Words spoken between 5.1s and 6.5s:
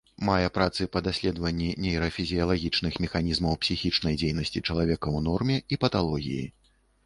ў норме і паталогіі.